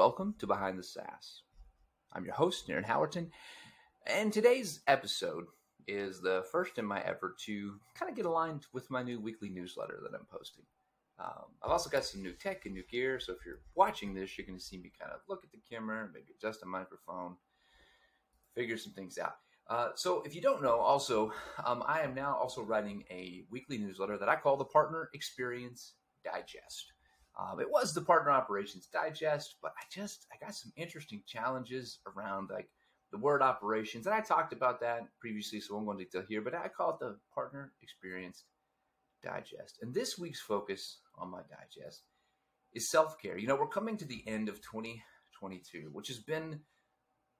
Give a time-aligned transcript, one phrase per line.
[0.00, 1.42] Welcome to Behind the SaaS.
[2.14, 3.28] I'm your host, Aaron Howerton,
[4.06, 5.44] and today's episode
[5.86, 9.50] is the first in my effort to kind of get aligned with my new weekly
[9.50, 10.64] newsletter that I'm posting.
[11.18, 14.38] Um, I've also got some new tech and new gear, so if you're watching this,
[14.38, 17.36] you're going to see me kind of look at the camera, maybe adjust a microphone,
[18.54, 19.34] figure some things out.
[19.68, 21.30] Uh, so if you don't know, also,
[21.66, 25.92] um, I am now also writing a weekly newsletter that I call the Partner Experience
[26.24, 26.90] Digest.
[27.38, 31.98] Um, it was the Partner Operations Digest, but I just I got some interesting challenges
[32.06, 32.68] around like
[33.12, 36.24] the word operations, and I talked about that previously, so I won't go into detail
[36.28, 36.42] here.
[36.42, 38.44] But I call it the Partner Experience
[39.22, 42.02] Digest, and this week's focus on my digest
[42.72, 43.38] is self care.
[43.38, 46.60] You know, we're coming to the end of 2022, which has been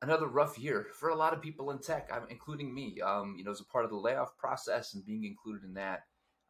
[0.02, 3.01] another rough year for a lot of people in tech, including me.
[3.01, 6.04] Um, you know, as a part of the layoff process and being included in that,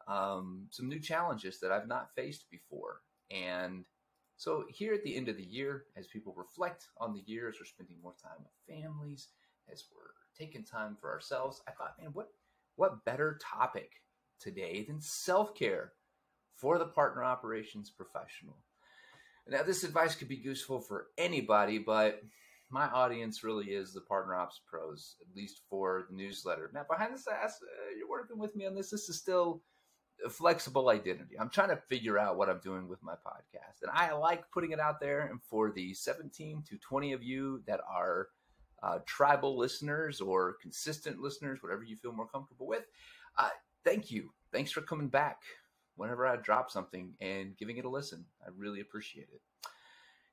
[0.07, 3.01] um, some new challenges that I've not faced before.
[3.33, 3.85] And
[4.37, 7.55] so here at the end of the year, as people reflect on the year, as
[7.59, 9.29] we're spending more time with families,
[9.71, 12.29] as we're taking time for ourselves, I thought, man, what
[12.75, 13.91] what better topic
[14.39, 15.93] today than self-care
[16.55, 18.57] for the partner operations professional?
[19.47, 22.21] Now, this advice could be useful for anybody, but
[22.69, 26.71] my audience really is the partner ops pros, at least for the newsletter.
[26.73, 28.91] Now, behind the SaaS, uh, you're working with me on this.
[28.91, 29.61] This is still
[30.29, 31.37] flexible identity.
[31.39, 34.71] I'm trying to figure out what I'm doing with my podcast, and I like putting
[34.71, 35.21] it out there.
[35.21, 38.29] And for the 17 to 20 of you that are
[38.83, 42.85] uh, tribal listeners or consistent listeners, whatever you feel more comfortable with,
[43.37, 43.49] uh,
[43.83, 44.31] thank you.
[44.51, 45.41] Thanks for coming back
[45.95, 48.25] whenever I drop something and giving it a listen.
[48.43, 49.41] I really appreciate it.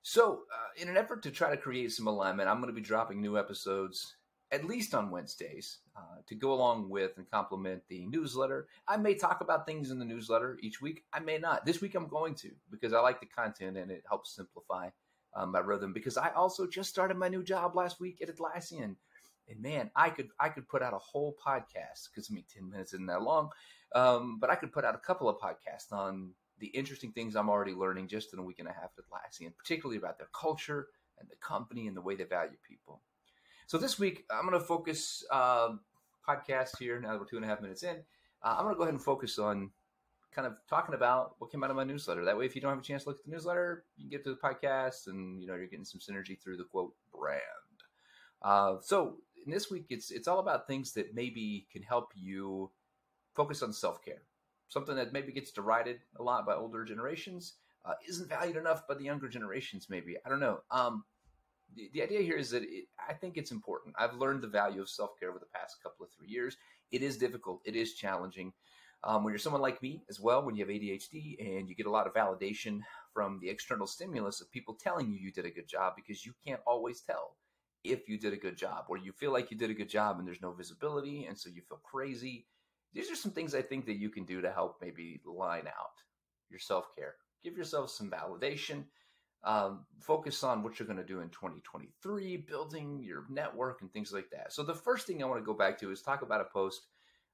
[0.03, 2.81] So, uh, in an effort to try to create some alignment, I'm going to be
[2.81, 4.17] dropping new episodes
[4.51, 8.69] at least on Wednesdays uh, to go along with and complement the newsletter.
[8.87, 11.05] I may talk about things in the newsletter each week.
[11.13, 11.67] I may not.
[11.67, 14.89] This week I'm going to because I like the content and it helps simplify
[15.35, 15.93] um, my rhythm.
[15.93, 18.97] Because I also just started my new job last week at Atlassian,
[19.49, 22.71] and man, I could I could put out a whole podcast because I mean ten
[22.71, 23.51] minutes isn't that long,
[23.95, 27.49] um, but I could put out a couple of podcasts on the interesting things I'm
[27.49, 30.89] already learning just in a week and a half at Atlassian, particularly about their culture
[31.21, 33.01] and the company and the way they value people.
[33.69, 35.73] So this week, I'm going to focus uh,
[36.27, 36.99] podcast here.
[36.99, 37.97] Now that we're two and a half minutes in,
[38.43, 39.73] uh, I'm going to go ahead and focus on
[40.35, 42.25] kind of talking about what came out of my newsletter.
[42.25, 44.11] That way, if you don't have a chance to look at the newsletter, you can
[44.11, 47.43] get to the podcast, and you know you're getting some synergy through the quote brand.
[48.41, 52.71] Uh, so in this week, it's it's all about things that maybe can help you
[53.37, 54.23] focus on self care
[54.69, 57.55] something that maybe gets derided a lot by older generations
[57.85, 61.05] uh, isn't valued enough by the younger generations maybe i don't know um,
[61.75, 63.95] the, the, idea here is that it, i think it's important.
[63.99, 66.57] I've learned the value of self-care over the past couple of three years.
[66.91, 67.61] It is difficult.
[67.65, 68.53] It is challenging.
[69.05, 71.87] Um, when you're someone like me as well when you have adhd and you get
[71.87, 72.81] a lot of validation
[73.15, 76.33] from the external stimulus of people telling you you did a good job because you
[76.45, 77.37] can't always tell
[77.85, 80.19] if you did a good job or you feel like you did a good job
[80.19, 82.47] and there's no visibility and so you feel crazy.
[82.93, 85.95] These are some things I think that you can do to help maybe line out
[86.51, 87.15] your self care.
[87.45, 88.85] Give yourself some validation.
[89.45, 94.13] Um, focus on what you're going to do in 2023, building your network and things
[94.13, 94.53] like that.
[94.53, 96.87] So, the first thing I want to go back to is talk about a post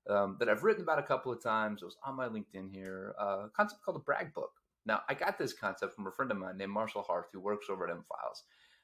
[0.08, 1.80] um, that I've written about a couple of times.
[1.80, 4.52] It was on my LinkedIn here, uh, a concept called the brag book.
[4.84, 7.66] Now, I got this concept from a friend of mine named Marshall Harth, who works
[7.70, 8.42] over at M Files.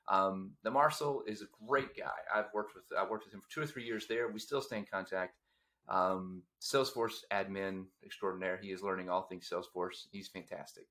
[0.09, 2.09] Um, the Marshall is a great guy.
[2.35, 4.29] I've worked with I worked with him for two or three years there.
[4.29, 5.35] We still stay in contact
[5.91, 8.59] um, Salesforce admin extraordinaire.
[8.63, 10.07] He is learning all things Salesforce.
[10.11, 10.87] He's fantastic.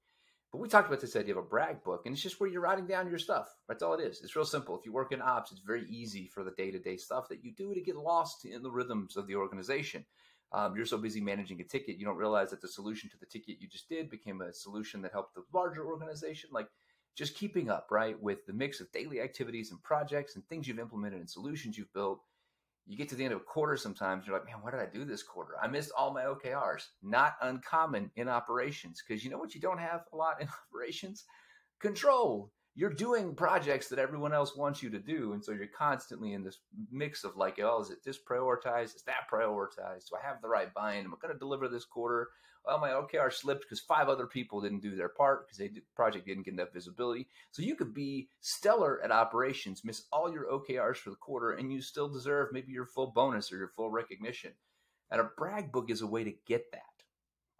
[0.51, 2.61] But we talked about this idea of a brag book, and it's just where you're
[2.61, 3.53] writing down your stuff.
[3.67, 4.21] That's all it is.
[4.23, 4.77] It's real simple.
[4.77, 7.43] If you work in ops, it's very easy for the day to day stuff that
[7.43, 10.05] you do to get lost in the rhythms of the organization.
[10.51, 13.27] Um, you're so busy managing a ticket, you don't realize that the solution to the
[13.27, 16.49] ticket you just did became a solution that helped the larger organization.
[16.51, 16.67] Like
[17.15, 20.79] just keeping up, right, with the mix of daily activities and projects and things you've
[20.79, 22.21] implemented and solutions you've built
[22.89, 24.87] you get to the end of a quarter sometimes, you're like, man, what did I
[24.87, 25.53] do this quarter?
[25.61, 26.87] I missed all my OKRs.
[27.03, 31.25] Not uncommon in operations because you know what you don't have a lot in operations?
[31.79, 32.51] Control.
[32.73, 35.33] You're doing projects that everyone else wants you to do.
[35.33, 36.61] And so you're constantly in this
[36.91, 38.95] mix of like, oh, is it this prioritized?
[38.95, 40.09] Is that prioritized?
[40.09, 41.05] Do I have the right buy-in?
[41.05, 42.29] Am I going to deliver this quarter?
[42.69, 46.27] Well, my OKR slipped because five other people didn't do their part because the project
[46.27, 47.27] didn't get enough visibility.
[47.51, 51.73] So you could be stellar at operations, miss all your OKRs for the quarter, and
[51.73, 54.51] you still deserve maybe your full bonus or your full recognition.
[55.09, 56.83] And a brag book is a way to get that,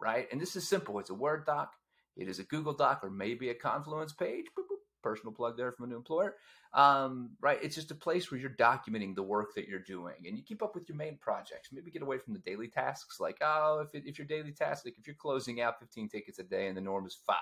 [0.00, 0.28] right?
[0.30, 1.00] And this is simple.
[1.00, 1.72] It's a Word doc.
[2.16, 4.46] It is a Google Doc or maybe a Confluence page.
[4.56, 4.69] Boop,
[5.02, 6.36] personal plug there from a new employer.
[6.72, 7.58] Um, right.
[7.62, 10.62] It's just a place where you're documenting the work that you're doing and you keep
[10.62, 11.70] up with your main projects.
[11.72, 13.18] Maybe get away from the daily tasks.
[13.20, 16.38] Like, oh, if, it, if your daily task, like if you're closing out 15 tickets
[16.38, 17.36] a day and the norm is five,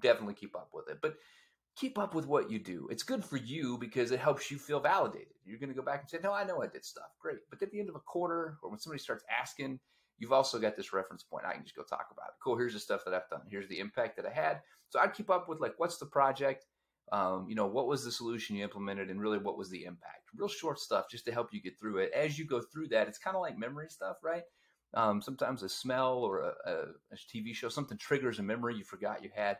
[0.00, 0.98] definitely keep up with it.
[1.02, 1.14] But
[1.76, 2.88] keep up with what you do.
[2.90, 5.34] It's good for you because it helps you feel validated.
[5.44, 7.10] You're going to go back and say, no, I know I did stuff.
[7.20, 7.38] Great.
[7.50, 9.78] But at the end of a quarter or when somebody starts asking,
[10.18, 11.46] you've also got this reference point.
[11.46, 12.34] I can just go talk about it.
[12.42, 12.56] Cool.
[12.56, 13.42] Here's the stuff that I've done.
[13.50, 14.60] Here's the impact that I had.
[14.88, 16.66] So I'd keep up with like, what's the project?
[17.10, 20.28] Um, you know, what was the solution you implemented and really what was the impact?
[20.36, 22.12] Real short stuff just to help you get through it.
[22.12, 24.42] As you go through that, it's kind of like memory stuff, right?
[24.94, 26.74] Um, sometimes a smell or a, a,
[27.12, 29.58] a TV show, something triggers a memory you forgot you had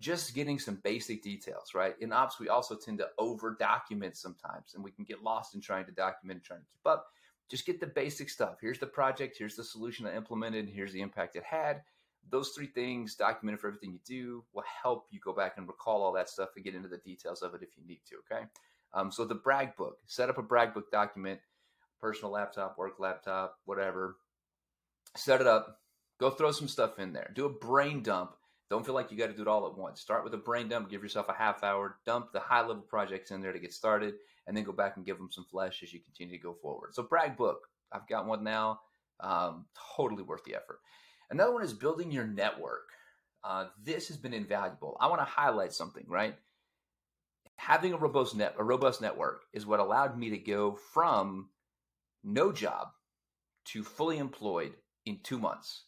[0.00, 1.94] just getting some basic details, right?
[2.00, 5.60] In ops, we also tend to over document sometimes, and we can get lost in
[5.60, 7.06] trying to document and trying to keep up.
[7.50, 8.58] Just get the basic stuff.
[8.60, 11.82] Here's the project, here's the solution I implemented, here's the impact it had.
[12.30, 16.02] Those three things, documented for everything you do, will help you go back and recall
[16.02, 18.44] all that stuff and get into the details of it if you need to, okay?
[18.94, 21.40] Um, so the brag book, set up a brag book document,
[22.00, 24.16] personal laptop, work laptop, whatever.
[25.16, 25.80] Set it up,
[26.18, 27.32] go throw some stuff in there.
[27.34, 28.36] Do a brain dump
[28.70, 30.00] don't feel like you got to do it all at once.
[30.00, 33.32] Start with a brain dump, give yourself a half hour, dump the high level projects
[33.32, 34.14] in there to get started,
[34.46, 36.94] and then go back and give them some flesh as you continue to go forward.
[36.94, 38.80] So, brag book, I've got one now.
[39.18, 40.78] Um, totally worth the effort.
[41.30, 42.88] Another one is building your network.
[43.42, 44.96] Uh, this has been invaluable.
[45.00, 46.36] I want to highlight something, right?
[47.56, 51.50] Having a robust net, a robust network is what allowed me to go from
[52.22, 52.88] no job
[53.66, 54.74] to fully employed
[55.04, 55.84] in two months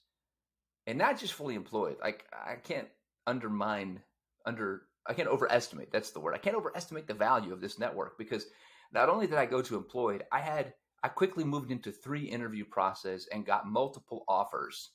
[0.87, 1.96] and not just fully employed.
[2.00, 2.88] Like I can't
[3.26, 4.00] undermine
[4.46, 5.90] under I can't overestimate.
[5.90, 6.34] That's the word.
[6.34, 8.46] I can't overestimate the value of this network because
[8.93, 12.64] not only did I go to employed, I had I quickly moved into three interview
[12.64, 14.90] process and got multiple offers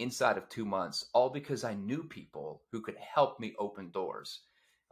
[0.00, 4.40] inside of two months, all because I knew people who could help me open doors.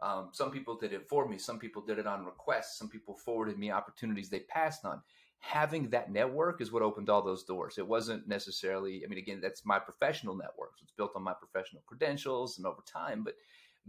[0.01, 1.37] Um, some people did it for me.
[1.37, 2.77] Some people did it on request.
[2.77, 5.01] Some people forwarded me opportunities they passed on
[5.39, 7.77] having that network is what opened all those doors.
[7.77, 10.71] It wasn't necessarily, I mean, again, that's my professional network.
[10.77, 13.23] So it's built on my professional credentials and over time.
[13.23, 13.35] But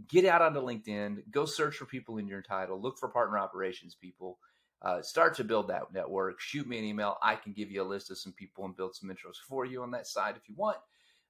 [0.07, 3.95] get out onto LinkedIn, go search for people in your title, look for partner operations
[3.95, 4.39] people,
[4.81, 6.39] uh, start to build that network.
[6.39, 7.17] Shoot me an email.
[7.21, 9.83] I can give you a list of some people and build some intros for you
[9.83, 10.77] on that side if you want.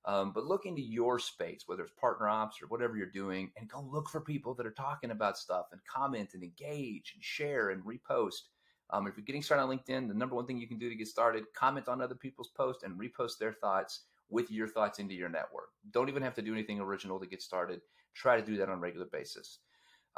[0.05, 3.69] Um, but look into your space, whether it's partner ops or whatever you're doing, and
[3.69, 7.69] go look for people that are talking about stuff and comment and engage and share
[7.69, 8.49] and repost.
[8.91, 10.95] Um, if you're getting started on LinkedIn, the number one thing you can do to
[10.95, 15.13] get started, comment on other people's posts and repost their thoughts with your thoughts into
[15.13, 15.69] your network.
[15.91, 17.81] Don't even have to do anything original to get started.
[18.13, 19.59] Try to do that on a regular basis.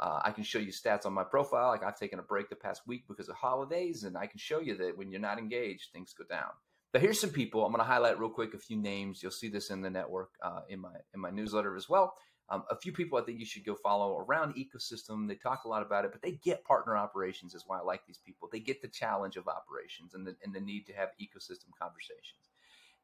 [0.00, 1.68] Uh, I can show you stats on my profile.
[1.68, 4.60] Like I've taken a break the past week because of holidays, and I can show
[4.60, 6.50] you that when you're not engaged, things go down.
[6.92, 7.64] But here's some people.
[7.64, 9.22] I'm going to highlight real quick a few names.
[9.22, 12.14] You'll see this in the network uh, in my in my newsletter as well.
[12.50, 15.26] Um, a few people I think you should go follow around ecosystem.
[15.26, 18.06] They talk a lot about it, but they get partner operations is why I like
[18.06, 18.48] these people.
[18.52, 22.50] They get the challenge of operations and the, and the need to have ecosystem conversations.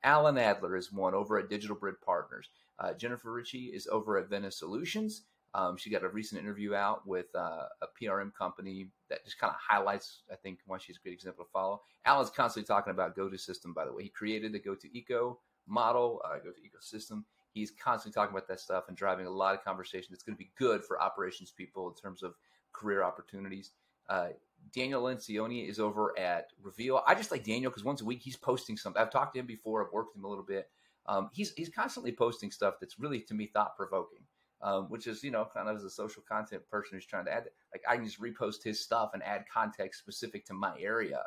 [0.02, 2.48] Alan Adler is one over at Digital Bridge Partners.
[2.78, 5.22] Uh, Jennifer Ritchie is over at Venice Solutions.
[5.52, 9.52] Um, she got a recent interview out with uh, a PRM company that just kind
[9.52, 11.82] of highlights, I think, why she's a great example to follow.
[12.04, 14.04] Alan's constantly talking about GoToSystem, by the way.
[14.04, 17.24] He created the GoToEco model, uh, GoToEcosystem.
[17.52, 20.38] He's constantly talking about that stuff and driving a lot of conversation that's going to
[20.38, 22.34] be good for operations people in terms of
[22.72, 23.72] career opportunities.
[24.08, 24.28] Uh,
[24.74, 27.02] Daniel Lencioni is over at Reveal.
[27.06, 29.00] I just like Daniel because once a week he's posting something.
[29.00, 29.84] I've talked to him before.
[29.84, 30.68] I've worked with him a little bit.
[31.06, 34.20] Um, he's he's constantly posting stuff that's really to me thought provoking,
[34.62, 37.32] um, which is you know kind of as a social content person who's trying to
[37.32, 41.22] add like I can just repost his stuff and add context specific to my area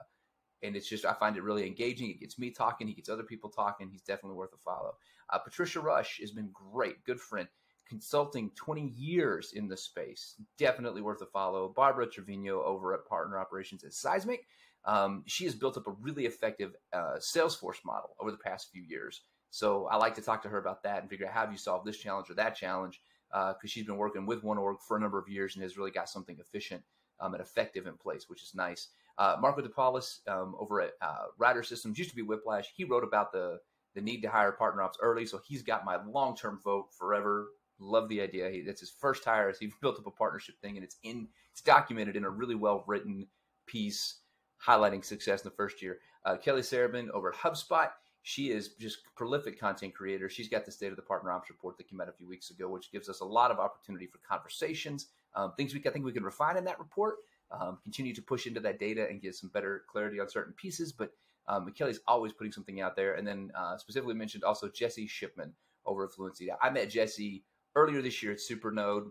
[0.63, 2.09] and it's just I find it really engaging.
[2.09, 2.87] It gets me talking.
[2.87, 3.89] He gets other people talking.
[3.89, 4.95] He's definitely worth a follow.
[5.29, 7.47] Uh, Patricia Rush has been great, good friend,
[7.87, 10.35] consulting 20 years in the space.
[10.57, 11.73] Definitely worth a follow.
[11.75, 14.47] Barbara Trevino over at Partner Operations at Seismic.
[14.85, 18.83] Um, she has built up a really effective uh, Salesforce model over the past few
[18.83, 19.21] years.
[19.49, 21.85] So I like to talk to her about that and figure out how you solved
[21.85, 24.99] this challenge or that challenge because uh, she's been working with one org for a
[24.99, 26.83] number of years and has really got something efficient
[27.19, 28.89] um, and effective in place, which is nice.
[29.17, 32.73] Uh, Marco DePaulis um, over at uh, Rider Systems used to be Whiplash.
[32.75, 33.59] He wrote about the
[33.95, 37.47] the need to hire partner ops early, so he's got my long term vote forever.
[37.79, 38.49] Love the idea.
[38.49, 39.53] He, that's his first hire.
[39.59, 42.83] He built up a partnership thing, and it's in it's documented in a really well
[42.87, 43.27] written
[43.65, 44.19] piece
[44.65, 45.99] highlighting success in the first year.
[46.25, 47.89] Uh, Kelly Sarabyn over at HubSpot.
[48.25, 50.29] She is just prolific content creator.
[50.29, 52.51] She's got the state of the partner ops report that came out a few weeks
[52.51, 56.05] ago, which gives us a lot of opportunity for conversations, um, things we I think
[56.05, 57.15] we can refine in that report
[57.53, 60.91] um, continue to push into that data and get some better clarity on certain pieces.
[60.91, 61.11] But
[61.47, 63.15] um, McKelly's always putting something out there.
[63.15, 65.53] And then uh, specifically mentioned also Jessie Shipman
[65.85, 66.49] over at Fluency.
[66.51, 67.43] I met Jessie
[67.75, 69.09] earlier this year at Supernode.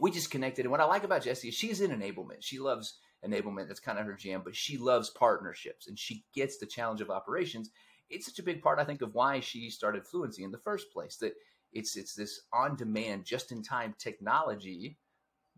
[0.00, 0.64] We just connected.
[0.64, 2.40] And what I like about Jessie is she's in enablement.
[2.40, 3.68] She loves enablement.
[3.68, 7.10] That's kind of her jam, but she loves partnerships and she gets the challenge of
[7.10, 7.70] operations.
[8.10, 10.92] It's such a big part, I think, of why she started Fluency in the first
[10.92, 11.16] place.
[11.16, 11.34] That
[11.72, 14.96] it's it's this on-demand, just-in-time technology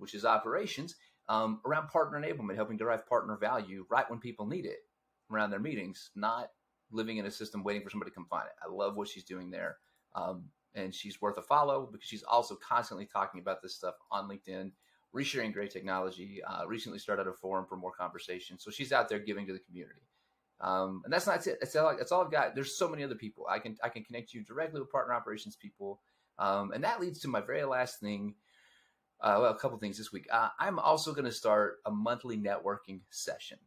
[0.00, 0.96] which is operations,
[1.28, 4.78] um, around partner enablement, helping derive partner value right when people need it
[5.30, 6.50] around their meetings, not
[6.90, 8.54] living in a system waiting for somebody to come find it.
[8.64, 9.78] I love what she's doing there.
[10.14, 10.44] Um,
[10.74, 14.70] and she's worth a follow because she's also constantly talking about this stuff on LinkedIn,
[15.14, 16.40] resharing great technology.
[16.46, 19.58] Uh, recently started a forum for more conversation, so she's out there giving to the
[19.58, 20.02] community.
[20.60, 21.58] Um, and that's not it.
[21.60, 22.54] That's all, that's all I've got.
[22.54, 23.46] There's so many other people.
[23.48, 26.00] I can I can connect you directly with partner operations people,
[26.38, 28.34] um, and that leads to my very last thing.
[29.20, 30.26] Uh, well, a couple things this week.
[30.32, 33.58] Uh, I'm also going to start a monthly networking session.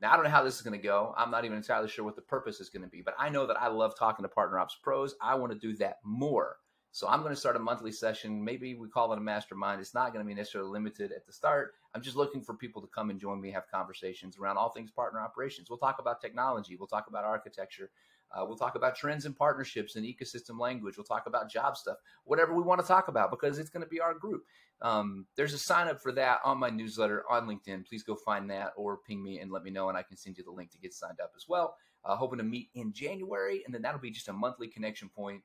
[0.00, 1.14] Now, I don't know how this is going to go.
[1.16, 3.46] I'm not even entirely sure what the purpose is going to be, but I know
[3.46, 5.14] that I love talking to partner ops pros.
[5.22, 6.56] I want to do that more.
[6.92, 8.42] So I'm going to start a monthly session.
[8.42, 9.80] Maybe we call it a mastermind.
[9.80, 11.74] It's not going to be necessarily limited at the start.
[11.94, 14.90] I'm just looking for people to come and join me, have conversations around all things
[14.90, 15.68] partner operations.
[15.68, 16.76] We'll talk about technology.
[16.76, 17.90] We'll talk about architecture.
[18.34, 20.96] Uh, we'll talk about trends and partnerships and ecosystem language.
[20.96, 23.88] We'll talk about job stuff, whatever we want to talk about, because it's going to
[23.88, 24.44] be our group.
[24.82, 27.86] Um, there's a sign up for that on my newsletter on LinkedIn.
[27.86, 30.36] Please go find that or ping me and let me know, and I can send
[30.36, 31.76] you the link to get signed up as well.
[32.04, 35.42] Uh, hoping to meet in January, and then that'll be just a monthly connection point,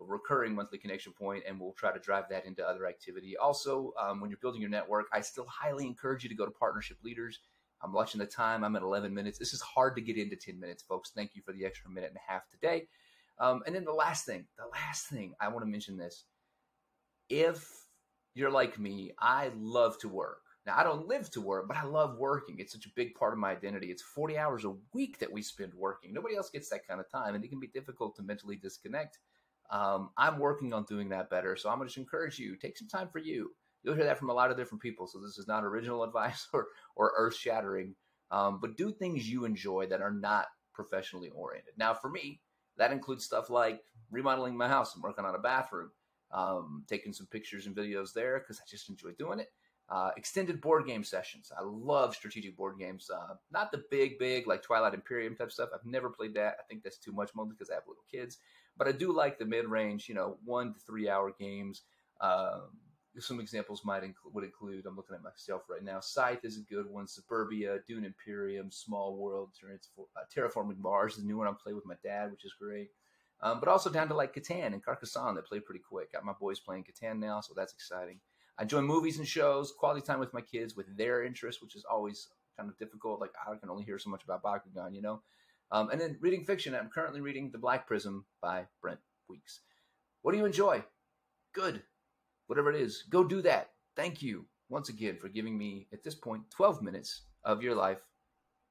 [0.00, 3.36] a recurring monthly connection point, and we'll try to drive that into other activity.
[3.36, 6.52] Also, um, when you're building your network, I still highly encourage you to go to
[6.52, 7.40] Partnership Leaders.
[7.82, 8.64] I'm watching the time.
[8.64, 9.38] I'm at 11 minutes.
[9.38, 11.10] This is hard to get into 10 minutes, folks.
[11.14, 12.88] Thank you for the extra minute and a half today.
[13.38, 16.24] Um, and then the last thing, the last thing I want to mention this.
[17.28, 17.66] If
[18.34, 20.42] you're like me, I love to work.
[20.66, 22.56] Now, I don't live to work, but I love working.
[22.58, 23.90] It's such a big part of my identity.
[23.90, 26.12] It's 40 hours a week that we spend working.
[26.12, 29.18] Nobody else gets that kind of time, and it can be difficult to mentally disconnect.
[29.70, 31.56] Um, I'm working on doing that better.
[31.56, 33.52] So I'm going to encourage you take some time for you.
[33.82, 35.06] You'll hear that from a lot of different people.
[35.06, 37.94] So this is not original advice or, or earth shattering,
[38.30, 41.74] um, but do things you enjoy that are not professionally oriented.
[41.76, 42.40] Now, for me,
[42.76, 45.90] that includes stuff like remodeling my house and working on a bathroom
[46.32, 49.52] um, taking some pictures and videos there because I just enjoy doing it.
[49.88, 51.50] Uh, extended board game sessions.
[51.56, 53.10] I love strategic board games.
[53.12, 55.70] Uh, not the big, big like Twilight Imperium type stuff.
[55.74, 56.56] I've never played that.
[56.60, 58.38] I think that's too much, mostly because I have little kids.
[58.76, 61.82] But I do like the mid-range, you know, one to three-hour games.
[62.20, 62.68] Um,
[63.18, 64.86] some examples might include would include.
[64.86, 66.00] I'm looking at myself right now.
[66.00, 67.06] Scythe is a good one.
[67.06, 71.86] Suburbia, Dune Imperium, Small World, uh, Terraforming Mars is a new one I'm playing with
[71.86, 72.90] my dad, which is great.
[73.42, 76.12] Um, but also down to like Catan and Carcassonne that play pretty quick.
[76.12, 78.20] Got my boys playing Catan now, so that's exciting.
[78.58, 81.84] I enjoy movies and shows, quality time with my kids with their interests, which is
[81.90, 83.20] always kind of difficult.
[83.20, 85.22] Like I can only hear so much about Bakugan, you know.
[85.72, 86.74] Um, and then reading fiction.
[86.74, 89.60] I'm currently reading The Black Prism by Brent Weeks.
[90.22, 90.84] What do you enjoy?
[91.54, 91.82] Good.
[92.50, 93.70] Whatever it is, go do that.
[93.94, 98.00] Thank you once again for giving me, at this point, 12 minutes of your life.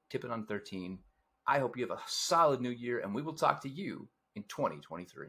[0.09, 0.99] Tipping on 13.
[1.47, 4.43] I hope you have a solid new year, and we will talk to you in
[4.49, 5.27] 2023.